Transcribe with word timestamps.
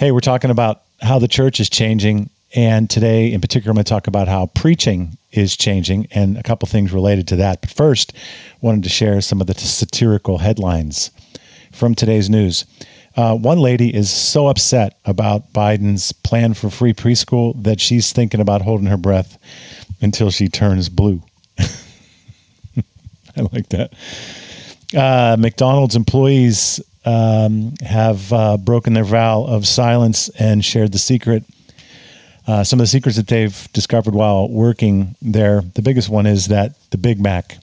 Hey, 0.00 0.12
we're 0.12 0.20
talking 0.20 0.50
about 0.50 0.80
how 1.02 1.18
the 1.18 1.28
church 1.28 1.60
is 1.60 1.68
changing. 1.68 2.30
And 2.54 2.88
today, 2.88 3.30
in 3.30 3.42
particular, 3.42 3.70
I'm 3.70 3.74
going 3.74 3.84
to 3.84 3.90
talk 3.90 4.06
about 4.06 4.28
how 4.28 4.46
preaching 4.46 5.18
is 5.30 5.58
changing 5.58 6.06
and 6.10 6.38
a 6.38 6.42
couple 6.42 6.66
things 6.66 6.90
related 6.90 7.28
to 7.28 7.36
that. 7.36 7.60
But 7.60 7.68
first, 7.68 8.14
wanted 8.62 8.82
to 8.84 8.88
share 8.88 9.20
some 9.20 9.42
of 9.42 9.46
the 9.46 9.52
satirical 9.52 10.38
headlines 10.38 11.10
from 11.70 11.94
today's 11.94 12.30
news. 12.30 12.64
Uh, 13.14 13.36
one 13.36 13.58
lady 13.58 13.94
is 13.94 14.10
so 14.10 14.46
upset 14.46 14.98
about 15.04 15.52
Biden's 15.52 16.12
plan 16.12 16.54
for 16.54 16.70
free 16.70 16.94
preschool 16.94 17.62
that 17.62 17.78
she's 17.78 18.10
thinking 18.10 18.40
about 18.40 18.62
holding 18.62 18.86
her 18.86 18.96
breath 18.96 19.36
until 20.00 20.30
she 20.30 20.48
turns 20.48 20.88
blue. 20.88 21.22
I 21.58 23.42
like 23.52 23.68
that. 23.68 23.92
Uh, 24.96 25.36
McDonald's 25.38 25.94
employees 25.94 26.80
um, 27.04 27.74
have 27.84 28.32
uh, 28.32 28.56
broken 28.56 28.92
their 28.92 29.04
vow 29.04 29.44
of 29.44 29.66
silence 29.66 30.28
and 30.30 30.64
shared 30.64 30.92
the 30.92 30.98
secret. 30.98 31.44
Uh, 32.46 32.64
some 32.64 32.80
of 32.80 32.84
the 32.84 32.88
secrets 32.88 33.16
that 33.16 33.28
they've 33.28 33.68
discovered 33.72 34.14
while 34.14 34.48
working 34.48 35.14
there. 35.22 35.62
The 35.74 35.82
biggest 35.82 36.08
one 36.08 36.26
is 36.26 36.48
that 36.48 36.72
the 36.90 36.98
Big 36.98 37.20
Mac 37.20 37.58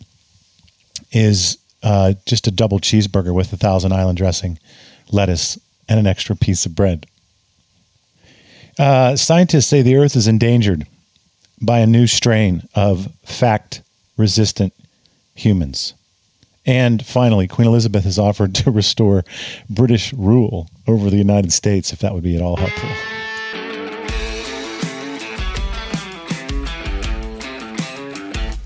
is 1.12 1.57
uh, 1.84 2.13
just 2.26 2.48
a 2.48 2.52
double 2.52 2.79
cheeseburger 2.79 3.34
with 3.34 3.52
a 3.53 3.57
Thousand 3.57 3.91
Island 3.91 4.17
dressing, 4.17 4.59
lettuce, 5.12 5.59
and 5.90 5.99
an 5.99 6.07
extra 6.07 6.35
piece 6.35 6.65
of 6.65 6.76
bread. 6.76 7.05
Uh, 8.79 9.15
scientists 9.15 9.67
say 9.67 9.81
the 9.81 9.95
Earth 9.95 10.15
is 10.15 10.27
endangered 10.27 10.85
by 11.62 11.79
a 11.79 11.88
new 11.88 12.05
strain 12.05 12.67
of 12.76 13.12
fact 13.26 13.81
resistant 14.17 14.73
humans. 15.35 15.93
And 16.67 17.03
finally, 17.03 17.48
Queen 17.48 17.66
Elizabeth 17.66 18.03
has 18.03 18.20
offered 18.20 18.53
to 18.55 18.71
restore 18.71 19.23
British 19.70 20.12
rule 20.12 20.70
over 20.85 21.09
the 21.09 21.16
United 21.16 21.53
States, 21.53 21.93
if 21.93 21.99
that 21.99 22.13
would 22.13 22.23
be 22.23 22.35
at 22.35 22.41
all 22.41 22.57
helpful. 22.57 22.90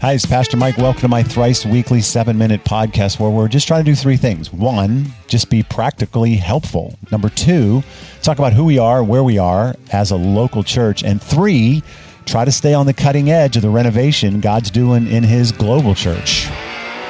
Hi, 0.02 0.14
it's 0.14 0.26
Pastor 0.26 0.58
Mike. 0.58 0.80
Welcome 0.80 1.02
to 1.02 1.08
my 1.08 1.22
thrice 1.22 1.64
weekly 1.64 2.02
seven 2.02 2.36
minute 2.36 2.64
podcast 2.64 3.20
where 3.20 3.30
we're 3.30 3.48
just 3.48 3.68
trying 3.68 3.86
to 3.86 3.92
do 3.92 3.96
three 3.96 4.18
things. 4.18 4.52
One, 4.52 5.06
just 5.28 5.52
be 5.52 5.62
practically 5.62 6.38
helpful. 6.38 6.98
Number 7.12 7.30
two, 7.30 7.84
talk 8.24 8.40
about 8.40 8.54
who 8.54 8.66
we 8.66 8.80
are, 8.80 9.04
where 9.04 9.24
we 9.24 9.38
are 9.38 9.76
as 9.92 10.10
a 10.10 10.16
local 10.16 10.64
church. 10.64 11.04
And 11.04 11.22
three, 11.22 11.84
try 12.26 12.46
to 12.46 12.52
stay 12.52 12.74
on 12.74 12.88
the 12.88 12.96
cutting 12.96 13.30
edge 13.30 13.58
of 13.58 13.62
the 13.62 13.70
renovation 13.70 14.42
God's 14.42 14.72
doing 14.72 15.06
in 15.06 15.22
his 15.22 15.52
global 15.52 15.94
church. 15.94 16.41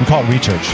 We 0.01 0.07
call 0.07 0.23
it 0.23 0.25
Rechurch. 0.25 0.65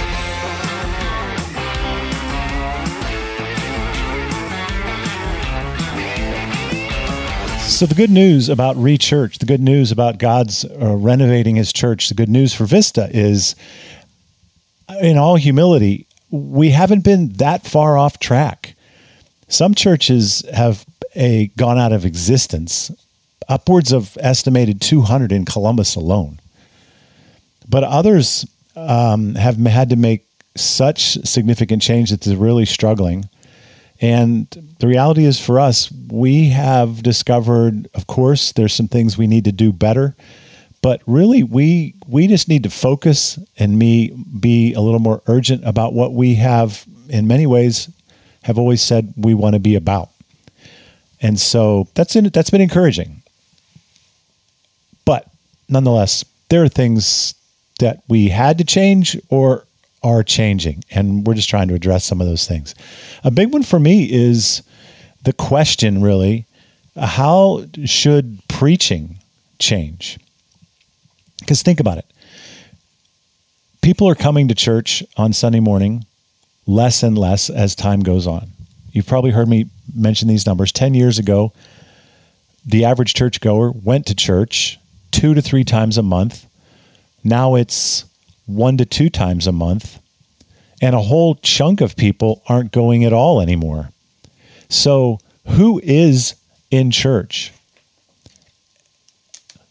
So, 7.67 7.85
the 7.85 7.93
good 7.93 8.09
news 8.09 8.47
about 8.47 8.77
Rechurch, 8.77 9.39
the 9.39 9.45
good 9.45 9.59
news 9.59 9.91
about 9.91 10.17
God's 10.17 10.63
uh, 10.63 10.95
renovating 10.95 11.57
his 11.57 11.73
church, 11.73 12.07
the 12.07 12.15
good 12.15 12.29
news 12.29 12.53
for 12.53 12.63
Vista 12.63 13.09
is, 13.11 13.57
in 15.01 15.17
all 15.17 15.35
humility, 15.35 16.07
we 16.31 16.69
haven't 16.69 17.03
been 17.03 17.33
that 17.33 17.67
far 17.67 17.97
off 17.97 18.19
track. 18.19 18.75
Some 19.49 19.75
churches 19.75 20.45
have 20.53 20.85
a, 21.15 21.47
gone 21.57 21.77
out 21.77 21.91
of 21.91 22.05
existence, 22.05 22.91
upwards 23.49 23.91
of 23.91 24.17
estimated 24.21 24.79
200 24.79 25.33
in 25.33 25.43
Columbus 25.43 25.97
alone. 25.97 26.39
But 27.67 27.83
others 27.83 28.45
um, 28.77 29.35
have 29.35 29.57
had 29.57 29.89
to 29.89 29.95
make 29.95 30.23
such 30.55 31.13
significant 31.25 31.81
change 31.81 32.11
that 32.11 32.21
they're 32.21 32.37
really 32.37 32.65
struggling. 32.65 33.27
And 33.99 34.47
the 34.79 34.87
reality 34.87 35.25
is 35.25 35.39
for 35.39 35.59
us, 35.59 35.91
we 36.09 36.49
have 36.49 37.01
discovered, 37.01 37.89
of 37.95 38.05
course, 38.05 38.51
there's 38.51 38.73
some 38.73 38.87
things 38.87 39.17
we 39.17 39.27
need 39.27 39.45
to 39.45 39.51
do 39.51 39.73
better, 39.73 40.15
but 40.83 41.01
really 41.07 41.41
we 41.41 41.95
we 42.07 42.27
just 42.27 42.47
need 42.47 42.63
to 42.63 42.69
focus 42.69 43.39
and 43.57 43.79
me 43.79 44.11
be 44.39 44.73
a 44.73 44.81
little 44.81 44.99
more 44.99 45.21
urgent 45.25 45.65
about 45.65 45.93
what 45.93 46.13
we 46.13 46.35
have 46.35 46.85
in 47.09 47.27
many 47.27 47.47
ways 47.47 47.89
have 48.43 48.59
always 48.59 48.81
said 48.81 49.13
we 49.17 49.33
want 49.33 49.53
to 49.53 49.59
be 49.59 49.75
about. 49.75 50.09
And 51.19 51.39
so 51.39 51.87
that's 51.95 52.15
in, 52.15 52.29
that's 52.29 52.51
been 52.51 52.61
encouraging. 52.61 53.23
But 55.03 55.27
nonetheless, 55.67 56.23
there 56.49 56.63
are 56.63 56.69
things 56.69 57.33
that 57.79 58.03
we 58.07 58.29
had 58.29 58.57
to 58.57 58.63
change 58.63 59.19
or 59.29 59.65
are 60.03 60.23
changing. 60.23 60.83
And 60.91 61.25
we're 61.25 61.33
just 61.33 61.49
trying 61.49 61.67
to 61.67 61.73
address 61.73 62.05
some 62.05 62.21
of 62.21 62.27
those 62.27 62.47
things. 62.47 62.75
A 63.23 63.31
big 63.31 63.51
one 63.51 63.63
for 63.63 63.79
me 63.79 64.11
is 64.11 64.61
the 65.23 65.33
question 65.33 66.01
really 66.01 66.45
how 66.95 67.65
should 67.85 68.39
preaching 68.47 69.17
change? 69.59 70.17
Because 71.39 71.61
think 71.61 71.79
about 71.79 71.99
it. 71.99 72.05
People 73.81 74.09
are 74.09 74.15
coming 74.15 74.47
to 74.47 74.55
church 74.55 75.03
on 75.15 75.31
Sunday 75.31 75.59
morning 75.59 76.05
less 76.65 77.03
and 77.03 77.17
less 77.17 77.49
as 77.49 77.75
time 77.75 77.99
goes 77.99 78.25
on. 78.25 78.49
You've 78.91 79.05
probably 79.05 79.31
heard 79.31 79.47
me 79.47 79.67
mention 79.95 80.27
these 80.27 80.45
numbers. 80.45 80.71
10 80.71 80.95
years 80.95 81.19
ago, 81.19 81.53
the 82.65 82.83
average 82.83 83.13
churchgoer 83.13 83.71
went 83.71 84.07
to 84.07 84.15
church 84.15 84.79
two 85.11 85.33
to 85.33 85.41
three 85.41 85.63
times 85.63 85.97
a 85.97 86.03
month 86.03 86.46
now 87.23 87.55
it's 87.55 88.05
one 88.45 88.77
to 88.77 88.85
two 88.85 89.09
times 89.09 89.47
a 89.47 89.51
month, 89.51 89.99
and 90.81 90.95
a 90.95 91.01
whole 91.01 91.35
chunk 91.35 91.81
of 91.81 91.95
people 91.95 92.41
aren't 92.47 92.71
going 92.71 93.03
at 93.03 93.13
all 93.13 93.41
anymore. 93.41 93.89
So, 94.69 95.19
who 95.47 95.79
is 95.83 96.35
in 96.71 96.91
church? 96.91 97.53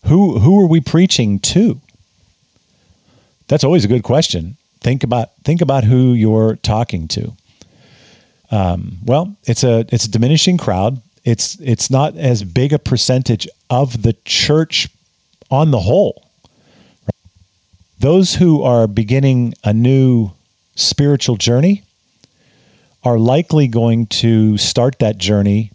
Who 0.07 0.39
who 0.39 0.61
are 0.61 0.67
we 0.67 0.81
preaching 0.81 1.39
to? 1.41 1.81
That's 3.49 3.65
always 3.65 3.84
a 3.84 3.89
good 3.89 4.03
question. 4.03 4.57
Think 4.81 5.03
about 5.03 5.34
think 5.45 5.61
about 5.61 5.84
who 5.84 6.13
you're 6.13 6.57
talking 6.57 7.09
to. 7.09 7.33
Um, 8.51 8.99
well, 9.05 9.37
it's 9.45 9.65
a 9.65 9.84
it's 9.91 10.05
a 10.05 10.11
diminishing 10.11 10.59
crowd. 10.59 11.03
It's 11.25 11.59
it's 11.61 11.91
not 11.91 12.17
as 12.17 12.45
big 12.45 12.73
a 12.73 12.78
percentage 12.78 13.49
of 13.69 14.03
the 14.03 14.15
church 14.25 14.89
on 15.51 15.71
the 15.71 15.81
whole 15.81 16.26
those 17.99 18.34
who 18.34 18.62
are 18.62 18.87
beginning 18.87 19.55
a 19.65 19.73
new 19.73 20.31
spiritual 20.75 21.37
journey 21.37 21.83
are 23.05 23.19
likely 23.19 23.69
going 23.69 24.07
to 24.07 24.59
start 24.59 24.99
that 24.99 25.17
journey 25.17 25.71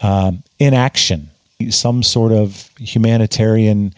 um, 0.00 0.42
in 0.58 0.72
action, 0.72 1.30
some 1.70 2.02
sort 2.02 2.32
of 2.32 2.70
humanitarian 2.78 3.92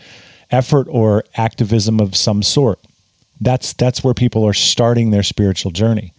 effort 0.51 0.87
or 0.91 1.25
activism 1.37 2.01
of 2.01 2.17
some 2.17 2.43
sort. 2.43 2.81
That's 3.41 3.73
that's 3.75 4.03
where 4.03 4.15
people 4.15 4.45
are 4.47 4.53
starting 4.53 5.11
their 5.11 5.23
spiritual 5.23 5.71
journey. 5.71 6.13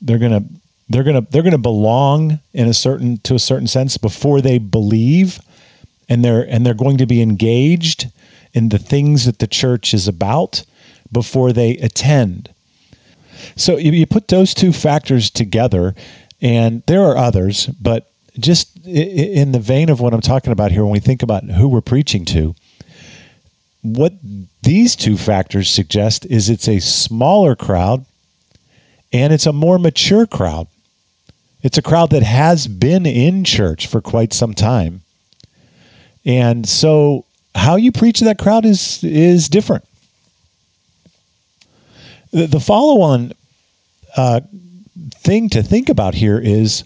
They're 0.00 0.18
gonna 0.18 0.44
they're 0.88 1.04
gonna 1.04 1.26
they're 1.30 1.42
gonna 1.42 1.58
belong 1.58 2.40
in 2.52 2.68
a 2.68 2.74
certain 2.74 3.18
to 3.18 3.34
a 3.34 3.38
certain 3.38 3.66
sense 3.66 3.96
before 3.96 4.40
they 4.40 4.58
believe, 4.58 5.40
and 6.08 6.24
they're 6.24 6.42
and 6.42 6.64
they're 6.64 6.74
going 6.74 6.98
to 6.98 7.06
be 7.06 7.22
engaged 7.22 8.10
in 8.54 8.70
the 8.70 8.78
things 8.78 9.26
that 9.26 9.40
the 9.40 9.46
church 9.46 9.92
is 9.92 10.08
about 10.08 10.64
before 11.12 11.52
they 11.52 11.76
attend. 11.78 12.54
So 13.56 13.76
you, 13.76 14.06
put 14.06 14.28
those 14.28 14.54
two 14.54 14.72
factors 14.72 15.30
together, 15.30 15.94
and 16.40 16.82
there 16.86 17.02
are 17.02 17.16
others, 17.16 17.66
but 17.66 18.10
just 18.38 18.84
in 18.86 19.52
the 19.52 19.58
vein 19.58 19.90
of 19.90 20.00
what 20.00 20.14
I'm 20.14 20.20
talking 20.20 20.52
about 20.52 20.72
here, 20.72 20.82
when 20.82 20.92
we 20.92 21.00
think 21.00 21.22
about 21.22 21.44
who 21.44 21.68
we're 21.68 21.80
preaching 21.80 22.24
to, 22.26 22.54
what 23.82 24.14
these 24.62 24.96
two 24.96 25.18
factors 25.18 25.68
suggest 25.68 26.24
is 26.26 26.48
it's 26.48 26.68
a 26.68 26.80
smaller 26.80 27.54
crowd 27.54 28.06
and 29.12 29.32
it's 29.32 29.46
a 29.46 29.52
more 29.52 29.78
mature 29.78 30.26
crowd. 30.26 30.66
It's 31.62 31.78
a 31.78 31.82
crowd 31.82 32.10
that 32.10 32.22
has 32.22 32.66
been 32.66 33.06
in 33.06 33.44
church 33.44 33.86
for 33.86 34.00
quite 34.00 34.32
some 34.32 34.54
time. 34.54 35.02
And 36.24 36.66
so 36.66 37.26
how 37.54 37.76
you 37.76 37.92
preach 37.92 38.18
to 38.18 38.24
that 38.24 38.38
crowd 38.38 38.64
is 38.64 39.02
is 39.02 39.48
different. 39.48 39.84
The, 42.32 42.46
the 42.46 42.60
follow 42.60 43.00
on 43.00 43.32
uh, 44.16 44.40
thing 45.14 45.48
to 45.50 45.62
think 45.62 45.88
about 45.88 46.14
here 46.14 46.38
is 46.38 46.84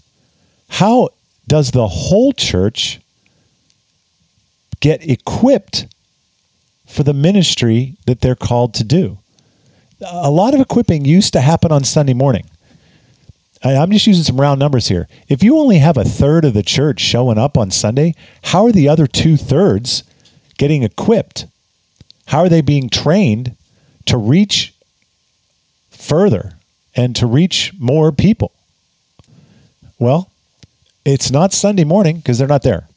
how 0.69 1.09
does 1.47 1.71
the 1.71 1.87
whole 1.87 2.31
church 2.33 2.99
get 4.79 5.07
equipped 5.07 5.87
for 6.87 7.03
the 7.03 7.13
ministry 7.13 7.95
that 8.05 8.21
they're 8.21 8.35
called 8.35 8.73
to 8.75 8.83
do? 8.83 9.17
A 10.05 10.31
lot 10.31 10.53
of 10.53 10.61
equipping 10.61 11.03
used 11.03 11.33
to 11.33 11.41
happen 11.41 11.71
on 11.71 11.83
Sunday 11.83 12.13
morning. 12.13 12.45
I'm 13.61 13.91
just 13.91 14.07
using 14.07 14.23
some 14.23 14.39
round 14.39 14.59
numbers 14.59 14.87
here. 14.87 15.09
If 15.27 15.43
you 15.43 15.57
only 15.57 15.79
have 15.79 15.97
a 15.97 16.05
third 16.05 16.45
of 16.45 16.53
the 16.53 16.63
church 16.63 17.01
showing 17.01 17.37
up 17.37 17.57
on 17.57 17.71
Sunday, 17.71 18.15
how 18.43 18.65
are 18.65 18.71
the 18.71 18.87
other 18.87 19.05
two 19.05 19.35
thirds 19.35 20.03
getting 20.59 20.83
equipped? 20.83 21.47
How 22.27 22.41
are 22.41 22.49
they 22.49 22.61
being 22.61 22.89
trained 22.89 23.55
to 24.05 24.17
reach 24.17 24.75
further 25.89 26.53
and 26.95 27.15
to 27.15 27.25
reach 27.25 27.73
more 27.79 28.11
people? 28.11 28.51
Well, 29.97 30.29
it's 31.03 31.31
not 31.31 31.53
Sunday 31.53 31.85
morning 31.85 32.17
because 32.17 32.37
they're 32.37 32.47
not 32.47 32.61
there. 32.61 32.87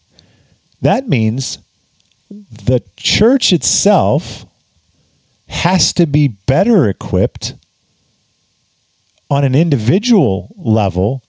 That 0.82 1.08
means 1.08 1.58
the 2.30 2.82
church 2.96 3.52
itself 3.52 4.44
has 5.48 5.92
to 5.94 6.06
be 6.06 6.28
better 6.28 6.88
equipped 6.88 7.54
on 9.30 9.44
an 9.44 9.54
individual 9.54 10.54
level 10.56 11.22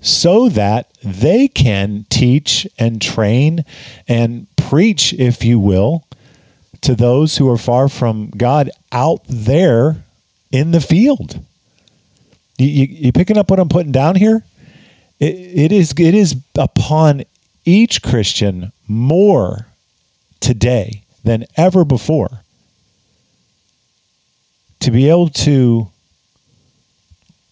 so 0.00 0.48
that 0.48 0.90
they 1.02 1.48
can 1.48 2.06
teach 2.08 2.66
and 2.78 3.02
train 3.02 3.64
and 4.08 4.46
preach, 4.70 5.12
if 5.14 5.44
you 5.44 5.58
will, 5.58 6.06
to 6.80 6.94
those 6.94 7.36
who 7.36 7.50
are 7.50 7.56
far 7.56 7.88
from 7.88 8.30
God 8.30 8.70
out 8.92 9.20
there 9.28 10.04
in 10.52 10.70
the 10.70 10.80
field. 10.80 11.44
You, 12.56 12.68
you, 12.68 12.86
you 12.88 13.12
picking 13.12 13.36
up 13.36 13.50
what 13.50 13.58
I'm 13.58 13.68
putting 13.68 13.90
down 13.90 14.14
here? 14.14 14.44
It, 15.18 15.34
it 15.34 15.72
is 15.72 15.92
it 15.98 16.14
is 16.14 16.36
upon 16.56 17.24
each 17.64 18.00
Christian 18.00 18.70
more 18.86 19.66
today 20.38 21.02
than 21.24 21.46
ever 21.56 21.84
before 21.84 22.42
to 24.78 24.92
be 24.92 25.10
able 25.10 25.30
to 25.30 25.90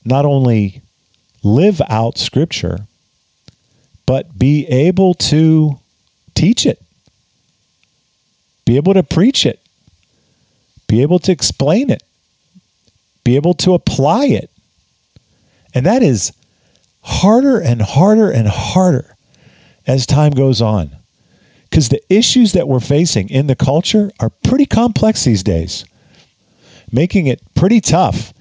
not 0.04 0.24
only 0.24 0.82
live 1.42 1.82
out 1.88 2.16
scripture 2.16 2.86
but 4.06 4.38
be 4.38 4.66
able 4.68 5.14
to 5.14 5.80
teach 6.34 6.64
it 6.64 6.80
be 8.68 8.76
able 8.76 8.92
to 8.92 9.02
preach 9.02 9.46
it. 9.46 9.60
Be 10.88 11.00
able 11.00 11.18
to 11.20 11.32
explain 11.32 11.88
it. 11.88 12.02
Be 13.24 13.36
able 13.36 13.54
to 13.54 13.72
apply 13.72 14.26
it. 14.26 14.50
And 15.72 15.86
that 15.86 16.02
is 16.02 16.34
harder 17.00 17.58
and 17.58 17.80
harder 17.80 18.30
and 18.30 18.46
harder 18.46 19.16
as 19.86 20.04
time 20.04 20.32
goes 20.32 20.60
on. 20.60 20.90
Because 21.62 21.88
the 21.88 22.02
issues 22.12 22.52
that 22.52 22.68
we're 22.68 22.78
facing 22.78 23.30
in 23.30 23.46
the 23.46 23.56
culture 23.56 24.10
are 24.20 24.28
pretty 24.28 24.66
complex 24.66 25.24
these 25.24 25.42
days, 25.42 25.86
making 26.92 27.26
it 27.26 27.40
pretty 27.54 27.80
tough 27.80 28.34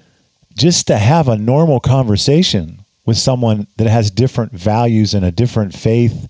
just 0.54 0.88
to 0.88 0.98
have 0.98 1.28
a 1.28 1.38
normal 1.38 1.80
conversation 1.80 2.80
with 3.06 3.16
someone 3.16 3.66
that 3.78 3.88
has 3.88 4.10
different 4.10 4.52
values 4.52 5.14
and 5.14 5.24
a 5.24 5.32
different 5.32 5.74
faith 5.74 6.28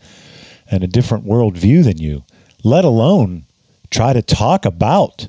and 0.70 0.84
a 0.84 0.86
different 0.86 1.26
worldview 1.26 1.82
than 1.82 1.98
you, 1.98 2.22
let 2.62 2.84
alone 2.84 3.42
try 3.90 4.12
to 4.12 4.22
talk 4.22 4.64
about 4.64 5.28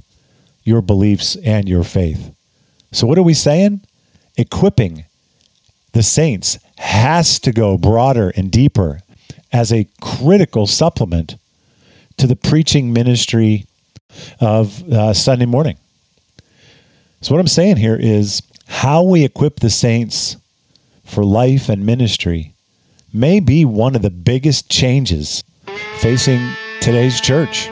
your 0.64 0.82
beliefs 0.82 1.36
and 1.38 1.68
your 1.68 1.84
faith. 1.84 2.34
So, 2.92 3.08
what 3.08 3.18
are 3.18 3.24
we 3.24 3.34
saying? 3.34 3.82
Equipping 4.38 5.06
the 5.94 6.04
saints 6.04 6.60
has 6.78 7.40
to 7.40 7.52
go 7.52 7.78
broader 7.78 8.32
and 8.36 8.52
deeper 8.52 9.02
as 9.52 9.74
a 9.74 9.88
critical 10.02 10.68
supplement 10.68 11.36
to 12.18 12.28
the 12.28 12.36
preaching 12.36 12.94
ministry 12.94 13.66
of 14.40 14.84
uh, 14.92 15.14
Sunday 15.14 15.46
morning. 15.46 15.78
So, 17.22 17.34
what 17.34 17.40
I'm 17.40 17.48
saying 17.48 17.78
here 17.78 17.98
is 18.00 18.42
how 18.68 19.04
we 19.04 19.24
equip 19.24 19.60
the 19.60 19.70
saints 19.70 20.38
for 21.04 21.26
life 21.26 21.70
and 21.70 21.86
ministry 21.86 22.54
may 23.12 23.40
be 23.40 23.66
one 23.66 23.96
of 23.96 24.04
the 24.04 24.12
biggest 24.12 24.70
changes 24.70 25.44
facing 25.98 26.40
today's 26.82 27.20
church. 27.20 27.70